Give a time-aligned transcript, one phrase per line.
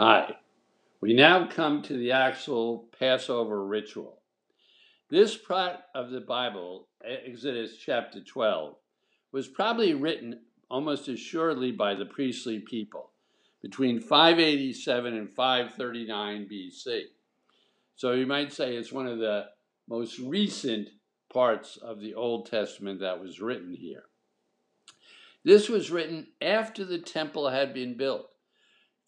[0.00, 0.36] Hi.
[1.00, 4.20] We now come to the actual Passover ritual.
[5.10, 8.76] This part of the Bible, Exodus chapter 12,
[9.32, 13.10] was probably written almost assuredly by the priestly people
[13.60, 17.00] between 587 and 539 BC.
[17.96, 19.46] So you might say it's one of the
[19.88, 20.90] most recent
[21.28, 24.04] parts of the Old Testament that was written here.
[25.42, 28.30] This was written after the temple had been built.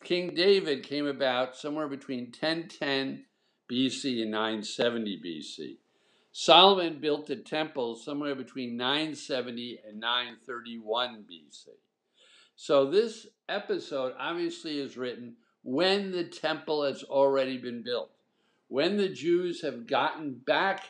[0.03, 3.24] King David came about somewhere between 1010
[3.70, 5.77] BC and 970 BC.
[6.33, 11.69] Solomon built the temple somewhere between 970 and 931 BC.
[12.57, 18.10] So this episode obviously is written when the temple has already been built,
[18.69, 20.85] when the Jews have gotten back,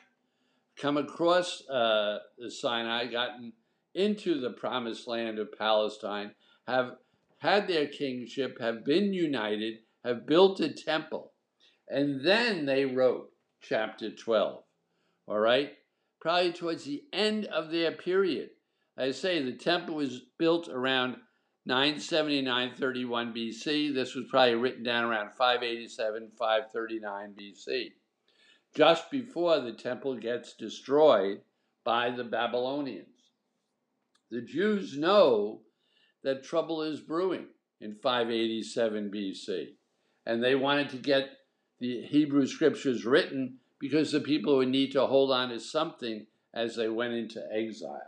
[0.76, 3.52] come across uh, the Sinai, gotten
[3.94, 6.32] into the promised land of Palestine,
[6.66, 6.96] have
[7.40, 11.32] had their kingship, have been united, have built a temple.
[11.88, 13.30] And then they wrote
[13.62, 14.62] chapter 12.
[15.26, 15.72] All right?
[16.20, 18.50] Probably towards the end of their period.
[18.98, 21.16] I say the temple was built around
[21.64, 23.94] 970, 931 BC.
[23.94, 27.92] This was probably written down around 587, 539 BC.
[28.76, 31.40] Just before the temple gets destroyed
[31.84, 33.06] by the Babylonians.
[34.30, 35.62] The Jews know
[36.22, 37.46] that trouble is brewing
[37.80, 39.68] in 587 BC.
[40.26, 41.30] And they wanted to get
[41.78, 46.76] the Hebrew scriptures written because the people would need to hold on to something as
[46.76, 48.02] they went into exile.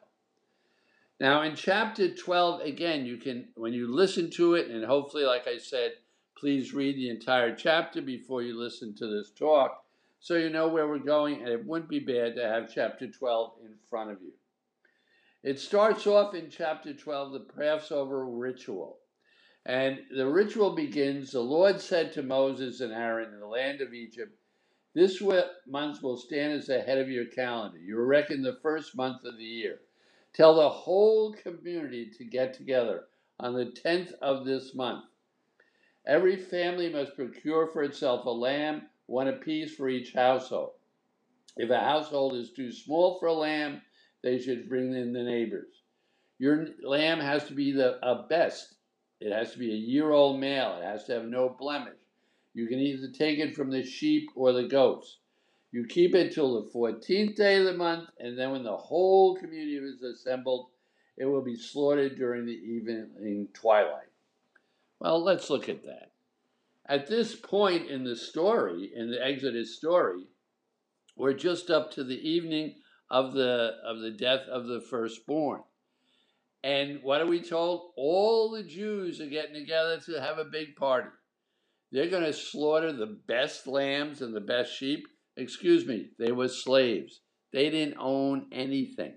[1.18, 5.46] Now, in chapter 12, again, you can, when you listen to it, and hopefully, like
[5.46, 5.92] I said,
[6.36, 9.84] please read the entire chapter before you listen to this talk
[10.22, 13.54] so you know where we're going, and it wouldn't be bad to have chapter 12
[13.64, 14.32] in front of you.
[15.42, 18.98] It starts off in chapter 12, the Passover ritual.
[19.66, 23.92] And the ritual begins The Lord said to Moses and Aaron in the land of
[23.92, 24.38] Egypt,
[24.94, 25.20] This
[25.66, 27.78] month will stand as the head of your calendar.
[27.78, 29.80] You reckon the first month of the year.
[30.32, 33.06] Tell the whole community to get together
[33.40, 35.04] on the 10th of this month.
[36.06, 40.72] Every family must procure for itself a lamb, one apiece for each household.
[41.56, 43.82] If a household is too small for a lamb,
[44.22, 45.82] they should bring in the neighbors.
[46.38, 48.74] Your lamb has to be the best.
[49.20, 50.78] It has to be a year old male.
[50.80, 51.94] It has to have no blemish.
[52.54, 55.18] You can either take it from the sheep or the goats.
[55.70, 59.36] You keep it till the 14th day of the month, and then when the whole
[59.36, 60.68] community is assembled,
[61.16, 64.08] it will be slaughtered during the evening twilight.
[64.98, 66.10] Well, let's look at that.
[66.86, 70.26] At this point in the story, in the Exodus story,
[71.16, 72.74] we're just up to the evening
[73.12, 75.60] of the of the death of the firstborn.
[76.64, 77.92] And what are we told?
[77.96, 81.10] All the Jews are getting together to have a big party.
[81.90, 85.06] They're going to slaughter the best lambs and the best sheep.
[85.36, 87.20] Excuse me, they were slaves.
[87.52, 89.14] They didn't own anything.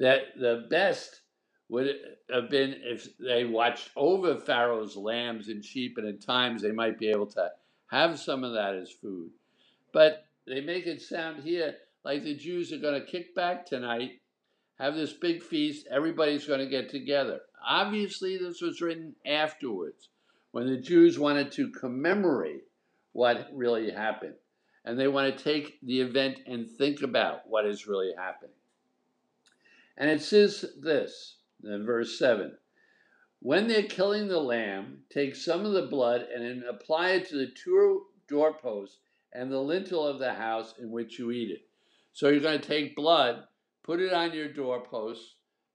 [0.00, 1.20] That the best
[1.68, 1.94] would
[2.32, 6.98] have been if they watched over Pharaoh's lambs and sheep, and at times they might
[6.98, 7.50] be able to
[7.88, 9.30] have some of that as food.
[9.92, 11.76] But they make it sound here
[12.08, 14.12] like the Jews are going to kick back tonight,
[14.78, 17.40] have this big feast, everybody's going to get together.
[17.68, 20.08] Obviously, this was written afterwards
[20.52, 22.62] when the Jews wanted to commemorate
[23.12, 24.36] what really happened.
[24.86, 28.56] And they want to take the event and think about what is really happening.
[29.98, 32.56] And it says this in verse 7
[33.40, 37.52] When they're killing the lamb, take some of the blood and apply it to the
[37.62, 38.96] two doorposts
[39.34, 41.67] and the lintel of the house in which you eat it.
[42.18, 43.44] So you're going to take blood,
[43.84, 45.22] put it on your doorpost,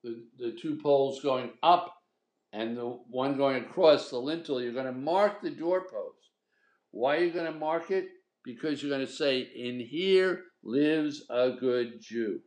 [0.03, 1.95] the, the two poles going up
[2.51, 4.61] and the one going across the lintel.
[4.61, 6.31] You're going to mark the doorpost.
[6.91, 8.09] Why are you going to mark it?
[8.43, 12.41] Because you're going to say, In here lives a good Jew.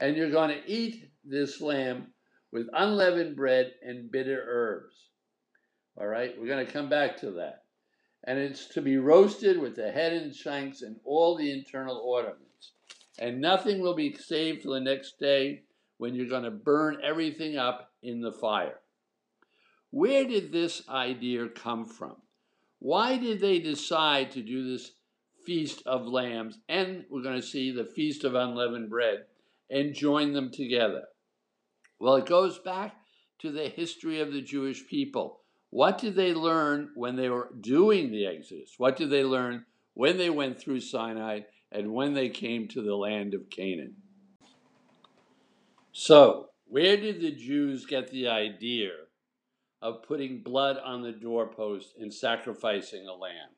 [0.00, 2.08] And you're going to eat this lamb
[2.50, 4.96] with unleavened bread and bitter herbs.
[5.96, 7.62] All right, we're going to come back to that.
[8.24, 12.45] And it's to be roasted with the head and shanks and all the internal ornaments
[13.18, 15.62] and nothing will be saved till the next day
[15.98, 18.78] when you're going to burn everything up in the fire.
[19.90, 22.16] Where did this idea come from?
[22.78, 24.92] Why did they decide to do this
[25.46, 29.24] Feast of Lambs and we're going to see the Feast of Unleavened Bread
[29.70, 31.04] and join them together?
[31.98, 32.96] Well, it goes back
[33.38, 35.40] to the history of the Jewish people.
[35.70, 38.74] What did they learn when they were doing the Exodus?
[38.76, 39.64] What did they learn
[39.94, 41.40] when they went through Sinai?
[41.76, 43.94] And when they came to the land of Canaan.
[45.92, 48.90] So, where did the Jews get the idea
[49.82, 53.50] of putting blood on the doorpost and sacrificing a lamb.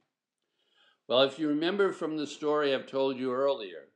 [1.08, 3.88] Well, if you remember from the story I've told you earlier,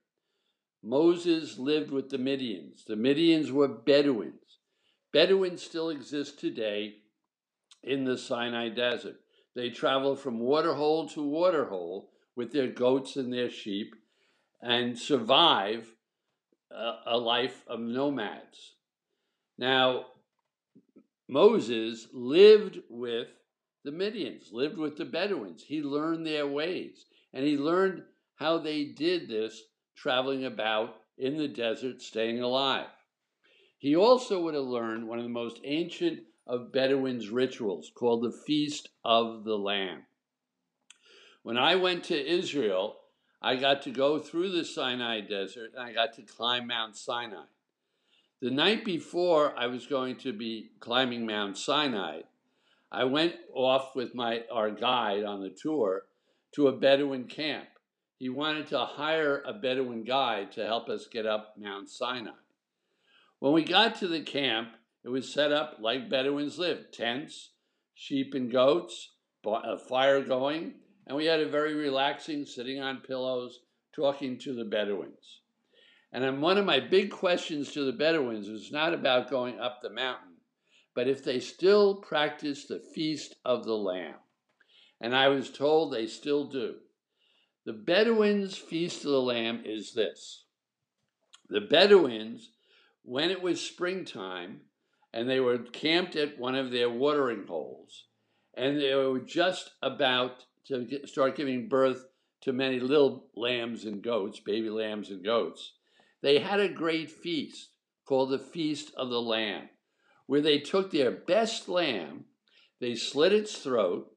[0.82, 2.84] Moses lived with the Midians.
[2.86, 4.58] The Midians were Bedouins.
[5.12, 6.94] Bedouins still exist today
[7.82, 9.16] in the Sinai Desert.
[9.54, 13.94] They travel from waterhole to waterhole with their goats and their sheep
[14.62, 15.92] and survive
[16.70, 18.74] a, a life of nomads.
[19.58, 20.06] Now,
[21.28, 23.28] Moses lived with
[23.84, 25.64] the Midians, lived with the Bedouins.
[25.64, 28.04] He learned their ways, and he learned
[28.36, 29.62] how they did this
[29.96, 32.86] traveling about in the desert, staying alive.
[33.78, 38.36] He also would have learned one of the most ancient of Bedouins' rituals called the
[38.46, 40.04] Feast of the Lamb.
[41.42, 42.96] When I went to Israel,
[43.44, 47.46] I got to go through the Sinai desert and I got to climb Mount Sinai.
[48.40, 52.22] The night before I was going to be climbing Mount Sinai,
[52.90, 56.02] I went off with my our guide on the tour
[56.54, 57.68] to a Bedouin camp.
[58.18, 62.30] He wanted to hire a Bedouin guide to help us get up Mount Sinai.
[63.40, 64.68] When we got to the camp,
[65.04, 67.50] it was set up like Bedouins live tents,
[67.94, 69.10] sheep and goats,
[69.44, 70.74] a fire going,
[71.06, 73.60] and we had a very relaxing sitting on pillows
[73.92, 75.40] talking to the Bedouins.
[76.12, 79.90] And one of my big questions to the Bedouins was not about going up the
[79.90, 80.36] mountain,
[80.94, 84.16] but if they still practice the feast of the Lamb.
[85.00, 86.76] And I was told they still do.
[87.64, 90.44] The Bedouins' feast of the Lamb is this
[91.48, 92.50] the Bedouins,
[93.02, 94.62] when it was springtime,
[95.12, 98.06] and they were camped at one of their watering holes,
[98.54, 102.06] and they were just about to get, start giving birth
[102.42, 105.72] to many little lambs and goats, baby lambs and goats.
[106.22, 107.70] They had a great feast
[108.04, 109.68] called the Feast of the Lamb,
[110.26, 112.24] where they took their best lamb,
[112.80, 114.14] they slit its throat,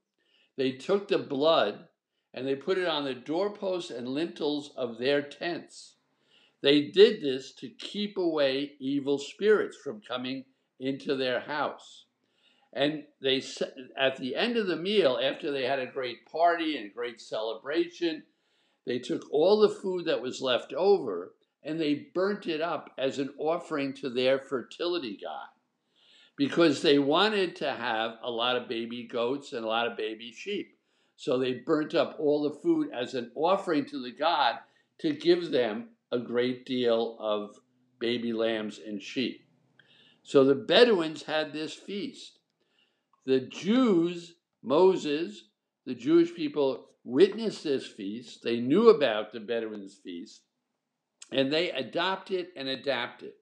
[0.57, 1.88] they took the blood,
[2.33, 5.95] and they put it on the doorposts and lintels of their tents.
[6.62, 10.45] They did this to keep away evil spirits from coming
[10.80, 12.06] into their house.
[12.75, 13.42] And they
[13.98, 17.22] at the end of the meal, after they had a great party and a great
[17.22, 18.24] celebration,
[18.86, 21.33] they took all the food that was left over
[21.63, 25.48] and they burnt it up as an offering to their fertility god
[26.38, 30.31] because they wanted to have a lot of baby goats and a lot of baby
[30.31, 30.77] sheep.
[31.16, 34.56] So they burnt up all the food as an offering to the god
[35.00, 37.56] to give them a great deal of
[38.00, 39.45] baby lambs and sheep.
[40.24, 42.35] So the Bedouins had this feast.
[43.25, 45.44] The Jews, Moses,
[45.86, 48.42] the Jewish people witnessed this feast.
[48.44, 50.42] They knew about the Bedouins' feast,
[51.31, 53.36] and they adopt it and adapt it.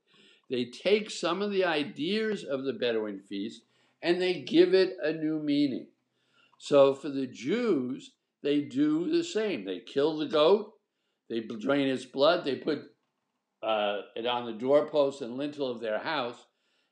[0.50, 3.63] They take some of the ideas of the Bedouin feast
[4.03, 5.88] and they give it a new meaning.
[6.59, 8.12] So for the Jews,
[8.44, 9.65] they do the same.
[9.65, 10.74] They kill the goat,
[11.30, 12.80] they drain its blood, they put
[13.63, 16.45] uh, it on the doorpost and lintel of their house,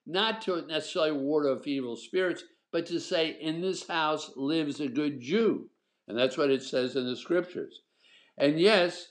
[0.08, 4.88] not to necessarily ward off evil spirits, but to say, in this house lives a
[4.88, 5.70] good Jew.
[6.08, 7.82] And that's what it says in the scriptures.
[8.38, 9.08] And yes,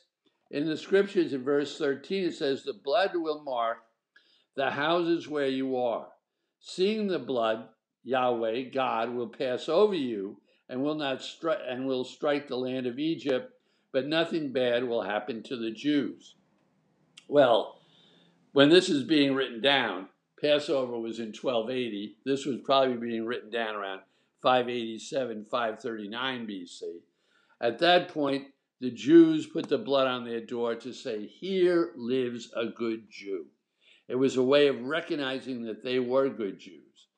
[0.50, 3.78] in the scriptures in verse 13, it says, The blood will mark
[4.56, 6.08] the houses where you are.
[6.58, 7.68] Seeing the blood,
[8.02, 12.86] Yahweh, God, will pass over you and will not stri- and will strike the land
[12.86, 13.52] of Egypt,
[13.92, 16.34] but nothing bad will happen to the Jews.
[17.28, 17.80] Well,
[18.52, 20.08] when this is being written down,
[20.40, 22.16] Passover was in 1280.
[22.24, 24.00] This was probably being written down around
[24.42, 26.82] 587, 539 BC.
[27.60, 28.46] At that point,
[28.80, 33.46] the Jews put the blood on their door to say, Here lives a good Jew.
[34.08, 37.08] It was a way of recognizing that they were good Jews.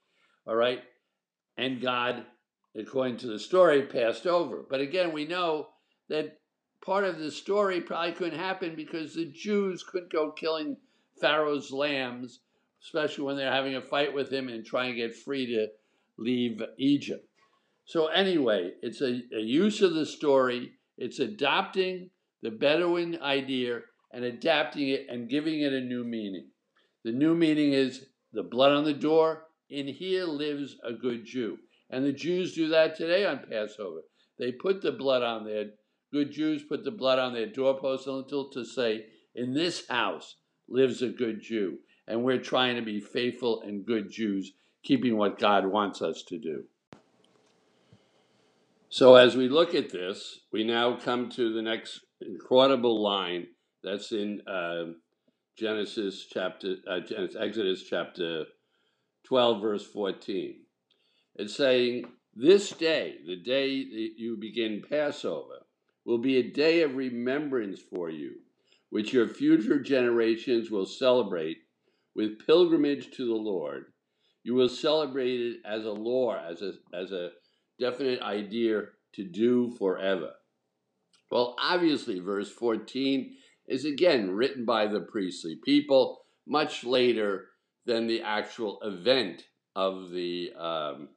[0.46, 0.82] All right?
[1.56, 2.24] And God,
[2.74, 4.64] according to the story, passed over.
[4.68, 5.68] But again, we know
[6.08, 6.40] that
[6.84, 10.76] part of the story probably couldn't happen because the Jews couldn't go killing
[11.20, 12.40] Pharaoh's lambs
[12.84, 15.68] especially when they're having a fight with him and trying to get free to
[16.18, 17.26] leave Egypt.
[17.84, 22.10] So, anyway, it's a, a use of the story, it's adopting
[22.42, 23.80] the Bedouin idea
[24.12, 26.48] and adapting it and giving it a new meaning.
[27.04, 29.44] The new meaning is the blood on the door.
[29.70, 31.58] In here lives a good Jew.
[31.90, 34.00] And the Jews do that today on Passover.
[34.38, 35.70] They put the blood on their,
[36.12, 40.36] good Jews put the blood on their doorposts until to say, in this house
[40.68, 41.78] lives a good Jew
[42.12, 44.52] and we're trying to be faithful and good Jews,
[44.82, 46.64] keeping what God wants us to do.
[48.90, 53.46] So, as we look at this, we now come to the next incredible line
[53.82, 54.92] that's in uh,
[55.56, 57.00] Genesis chapter, uh,
[57.40, 58.44] Exodus chapter
[59.24, 60.56] 12, verse 14.
[61.36, 62.04] It's saying,
[62.36, 65.64] This day, the day that you begin Passover,
[66.04, 68.32] will be a day of remembrance for you,
[68.90, 71.61] which your future generations will celebrate
[72.14, 73.86] with pilgrimage to the Lord.
[74.44, 77.30] You will celebrate it as a law, as a, as a
[77.78, 78.82] definite idea
[79.14, 80.30] to do forever.
[81.30, 83.34] Well, obviously, verse 14
[83.66, 87.46] is again written by the priestly people much later
[87.86, 91.08] than the actual event of the um,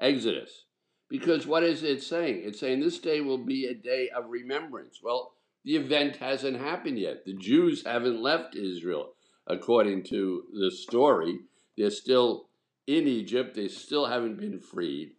[0.00, 0.64] Exodus.
[1.08, 2.42] Because what is it saying?
[2.44, 5.00] It's saying this day will be a day of remembrance.
[5.02, 5.32] Well,
[5.64, 7.24] the event hasn't happened yet.
[7.24, 9.14] The Jews haven't left Israel,
[9.50, 11.40] according to the story.
[11.76, 12.46] They're still
[12.86, 15.12] in Egypt, they still haven't been freed.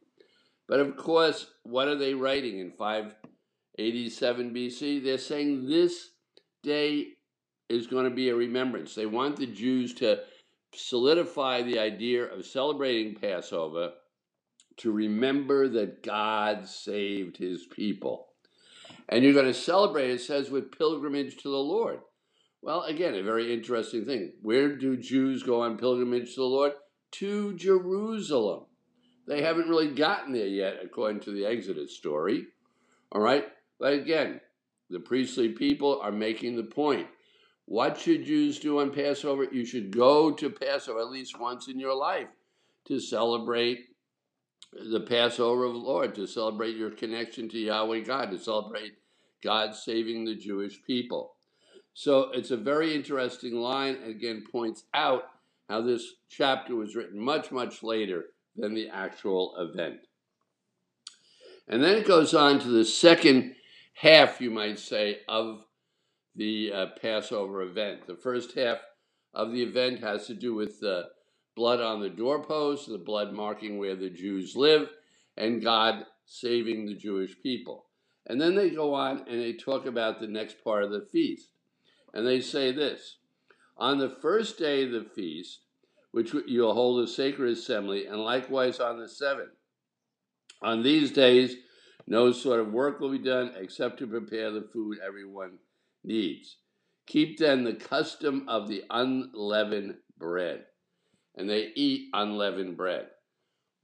[0.68, 5.04] But of course, what are they writing in 587 BC?
[5.04, 6.12] They're saying this
[6.64, 7.08] day
[7.70, 8.96] is going to be a remembrance.
[8.96, 10.20] They want the Jews to
[10.74, 13.92] solidify the idea of celebrating Passover
[14.78, 18.28] to remember that God saved his people.
[19.10, 22.00] And you're going to celebrate, it says, with pilgrimage to the Lord.
[22.62, 24.34] Well, again, a very interesting thing.
[24.42, 26.74] Where do Jews go on pilgrimage to the Lord?
[27.14, 28.66] To Jerusalem.
[29.28, 32.46] They haven't really gotten there yet, according to the Exodus story.
[33.12, 33.46] All right?
[33.80, 34.42] But again,
[34.90, 37.08] the priestly people are making the point.
[37.66, 39.46] What should Jews do on Passover?
[39.46, 42.28] You should go to Passover at least once in your life
[42.86, 43.80] to celebrate
[44.74, 48.94] the Passover of the Lord, to celebrate your connection to Yahweh God, to celebrate
[49.44, 51.36] God saving the Jewish people.
[51.94, 55.24] So it's a very interesting line, and again points out
[55.70, 60.00] how this chapter was written much, much later than the actual event.
[61.68, 63.56] And then it goes on to the second
[63.94, 65.66] half, you might say, of
[66.36, 68.08] the uh, Passover event.
[68.08, 68.80] The first half
[69.34, 71.10] of the event has to do with the
[71.56, 74.90] blood on the doorpost, the blood marking where the Jews live,
[75.38, 77.86] and God saving the Jewish people.
[78.28, 81.51] And then they go on and they talk about the next part of the feast.
[82.14, 83.18] And they say this
[83.78, 85.62] On the first day of the feast,
[86.12, 89.52] which you'll hold a sacred assembly, and likewise on the seventh.
[90.62, 91.56] On these days,
[92.06, 95.58] no sort of work will be done except to prepare the food everyone
[96.04, 96.58] needs.
[97.08, 100.66] Keep then the custom of the unleavened bread,
[101.36, 103.08] and they eat unleavened bread.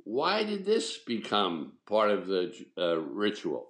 [0.03, 3.67] Why did this become part of the uh, ritual?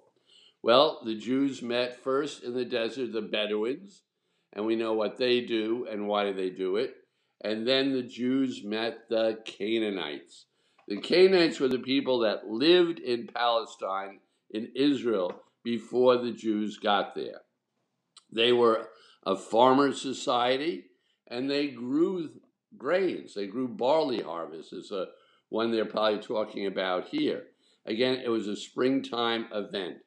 [0.62, 4.02] Well, the Jews met first in the desert, the Bedouins,
[4.52, 6.94] and we know what they do and why they do it.
[7.42, 10.46] And then the Jews met the Canaanites.
[10.88, 17.14] The Canaanites were the people that lived in Palestine, in Israel, before the Jews got
[17.14, 17.42] there.
[18.32, 18.88] They were
[19.24, 20.84] a farmer society
[21.26, 22.30] and they grew
[22.76, 23.34] grains.
[23.34, 25.08] They grew barley harvest, is a
[25.50, 27.44] one they're probably talking about here.
[27.86, 29.98] Again, it was a springtime event.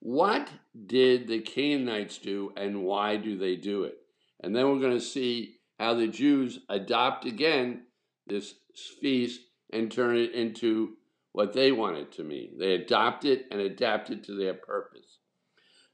[0.00, 0.50] What
[0.86, 3.98] did the Canaanites do and why do they do it?
[4.42, 7.84] And then we're going to see how the Jews adopt again
[8.26, 8.54] this
[9.00, 9.42] feast
[9.72, 10.96] and turn it into
[11.32, 12.56] what they want it to mean.
[12.58, 15.18] They adopt it and adapt it to their purpose.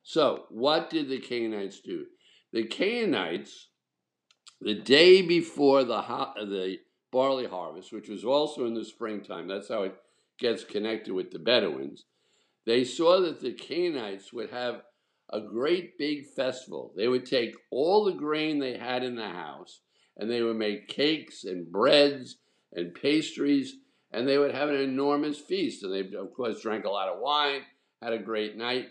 [0.02, 2.06] So, what did the Canaanites do?
[2.52, 3.68] The Canaanites,
[4.60, 6.78] the day before the, the
[7.10, 9.96] barley harvest, which was also in the springtime, that's how it
[10.38, 12.04] gets connected with the Bedouins,
[12.66, 14.82] they saw that the Canaanites would have
[15.30, 16.92] a great big festival.
[16.96, 19.80] They would take all the grain they had in the house
[20.16, 22.37] and they would make cakes and breads
[22.73, 23.76] and pastries
[24.12, 25.82] and they would have an enormous feast.
[25.82, 27.62] And they, of course, drank a lot of wine,
[28.02, 28.87] had a great night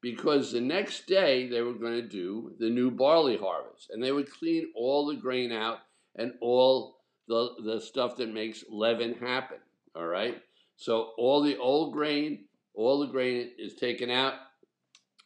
[0.00, 4.12] because the next day they were going to do the new barley harvest and they
[4.12, 5.78] would clean all the grain out
[6.16, 9.58] and all the, the stuff that makes leaven happen.
[9.94, 10.40] All right.
[10.76, 12.46] So all the old grain,
[12.80, 14.34] all the grain is taken out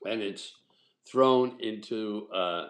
[0.04, 0.52] and it's
[1.06, 2.68] thrown into uh,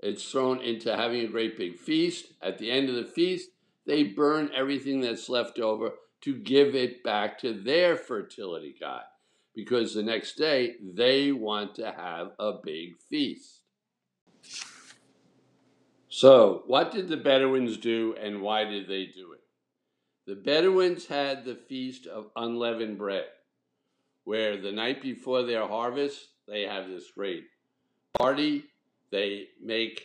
[0.00, 2.26] it's thrown into having a great big feast.
[2.42, 3.50] At the end of the feast,
[3.86, 9.02] they burn everything that's left over to give it back to their fertility god
[9.54, 13.60] because the next day they want to have a big feast.
[16.08, 19.40] So, what did the Bedouins do and why did they do it?
[20.26, 23.26] The Bedouins had the feast of unleavened bread,
[24.24, 27.44] where the night before their harvest, they have this great
[28.16, 28.64] party.
[29.10, 30.02] They make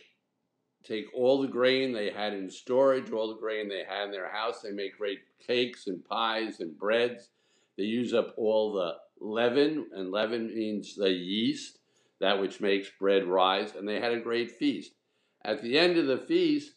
[0.84, 4.30] take all the grain they had in storage, all the grain they had in their
[4.30, 4.62] house.
[4.62, 7.28] They make great cakes and pies and breads.
[7.76, 11.78] They use up all the leaven, and leaven means the yeast,
[12.20, 14.92] that which makes bread rise, and they had a great feast.
[15.44, 16.72] At the end of the feast,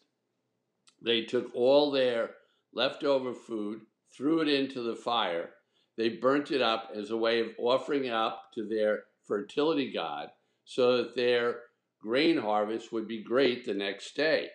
[1.02, 2.30] they took all their
[2.72, 5.50] leftover food, threw it into the fire.
[5.96, 10.30] They burnt it up as a way of offering up to their fertility god
[10.64, 11.60] so that their
[12.00, 14.48] grain harvest would be great the next day.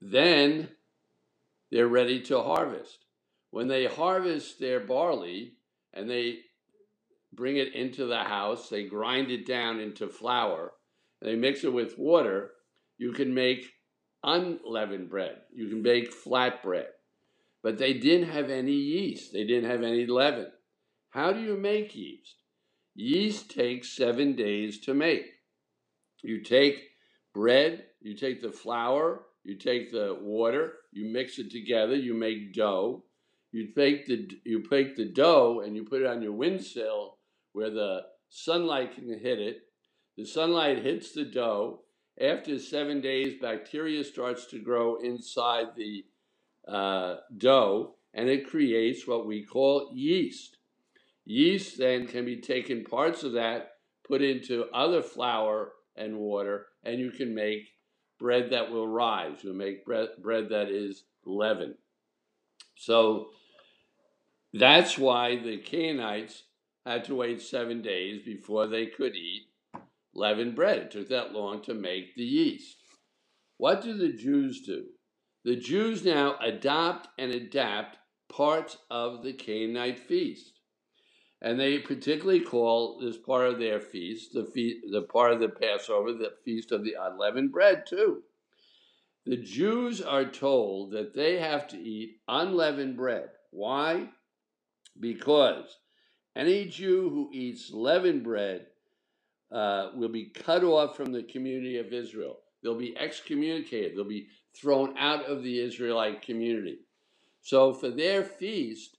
[0.00, 0.68] Then
[1.70, 3.04] they're ready to harvest.
[3.50, 5.54] When they harvest their barley
[5.92, 6.38] and they
[7.32, 10.72] bring it into the house, they grind it down into flour,
[11.20, 12.52] and they mix it with water,
[12.96, 13.72] you can make
[14.22, 15.36] unleavened bread.
[15.52, 16.88] You can bake flat bread.
[17.64, 19.32] But they didn't have any yeast.
[19.32, 20.52] They didn't have any leaven.
[21.08, 22.36] How do you make yeast?
[22.94, 25.24] Yeast takes seven days to make.
[26.22, 26.90] You take
[27.32, 32.52] bread, you take the flour, you take the water, you mix it together, you make
[32.52, 33.02] dough.
[33.50, 37.18] You take the you take the dough and you put it on your windsill
[37.52, 39.62] where the sunlight can hit it.
[40.18, 41.80] The sunlight hits the dough.
[42.20, 46.04] After seven days, bacteria starts to grow inside the
[46.68, 50.58] uh, dough, and it creates what we call yeast.
[51.24, 53.72] Yeast then can be taken parts of that,
[54.06, 57.68] put into other flour and water, and you can make
[58.18, 59.42] bread that will rise.
[59.42, 61.74] You make bread, bread that is leavened.
[62.76, 63.28] So
[64.52, 66.44] that's why the Canaanites
[66.84, 69.48] had to wait seven days before they could eat
[70.14, 70.78] leavened bread.
[70.78, 72.76] It took that long to make the yeast.
[73.56, 74.84] What do the Jews do?
[75.44, 77.98] The Jews now adopt and adapt
[78.28, 80.52] parts of the Canaanite feast.
[81.42, 85.50] And they particularly call this part of their feast, the, feast, the part of the
[85.50, 88.22] Passover, the feast of the unleavened bread, too.
[89.26, 93.28] The Jews are told that they have to eat unleavened bread.
[93.50, 94.08] Why?
[94.98, 95.78] Because
[96.34, 98.66] any Jew who eats leavened bread
[99.52, 102.38] uh, will be cut off from the community of Israel.
[102.62, 103.96] They'll be excommunicated.
[103.96, 106.78] They'll be thrown out of the Israelite community.
[107.40, 108.96] So for their feast,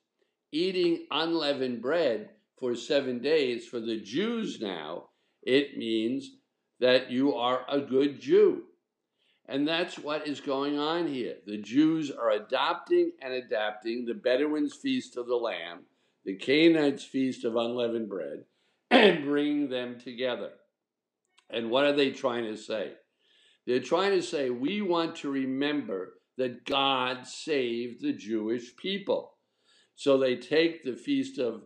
[0.51, 5.09] eating unleavened bread for seven days, for the Jews now,
[5.41, 6.31] it means
[6.79, 8.63] that you are a good Jew.
[9.47, 11.35] And that's what is going on here.
[11.45, 15.85] The Jews are adopting and adapting the Bedouins' feast of the Lamb,
[16.23, 18.45] the Canaanites' feast of unleavened bread,
[18.91, 20.51] and bringing them together.
[21.49, 22.93] And what are they trying to say?
[23.65, 29.33] They're trying to say, we want to remember that God saved the Jewish people.
[29.95, 31.63] So they take the feast of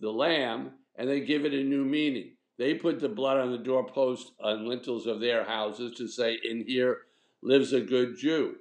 [0.00, 2.36] the Lamb and they give it a new meaning.
[2.58, 6.64] They put the blood on the doorpost and lintels of their houses to say, In
[6.66, 6.98] here
[7.42, 8.56] lives a good Jew.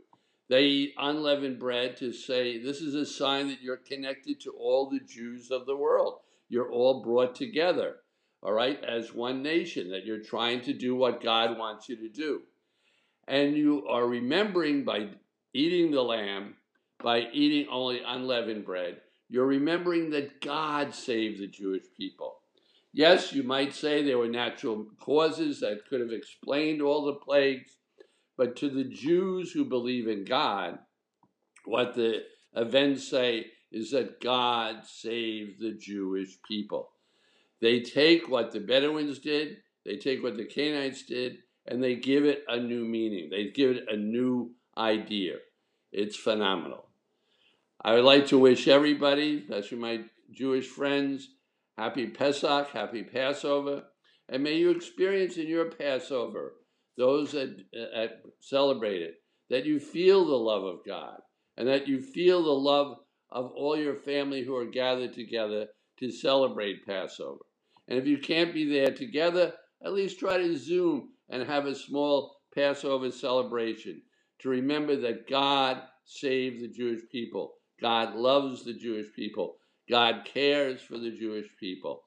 [0.49, 4.89] They eat unleavened bread to say, This is a sign that you're connected to all
[4.89, 6.19] the Jews of the world.
[6.49, 7.97] You're all brought together,
[8.41, 12.09] all right, as one nation, that you're trying to do what God wants you to
[12.09, 12.41] do.
[13.27, 15.09] And you are remembering by
[15.53, 16.55] eating the lamb,
[17.03, 22.39] by eating only unleavened bread, you're remembering that God saved the Jewish people.
[22.93, 27.77] Yes, you might say there were natural causes that could have explained all the plagues,
[28.37, 30.79] but to the Jews who believe in God,
[31.63, 32.23] what the
[32.55, 36.89] events say is that God saved the Jewish people.
[37.61, 42.25] They take what the Bedouins did, they take what the Canaanites did, and they give
[42.25, 43.29] it a new meaning.
[43.29, 45.35] They give it a new idea.
[45.91, 46.87] It's phenomenal.
[47.83, 51.29] I would like to wish everybody, especially my Jewish friends,
[51.77, 53.83] happy Pesach, happy Passover,
[54.29, 56.53] and may you experience in your Passover,
[56.97, 59.15] those that, uh, that celebrate it,
[59.49, 61.17] that you feel the love of God
[61.57, 62.97] and that you feel the love
[63.29, 65.67] of all your family who are gathered together
[65.99, 67.41] to celebrate Passover.
[67.87, 71.73] And if you can't be there together, at least try to Zoom and have a
[71.73, 74.01] small Passover celebration
[74.39, 77.53] to remember that God saved the Jewish people.
[77.81, 79.55] God loves the Jewish people.
[79.89, 82.03] God cares for the Jewish people.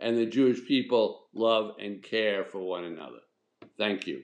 [0.00, 3.20] And the Jewish people love and care for one another.
[3.78, 4.22] Thank you.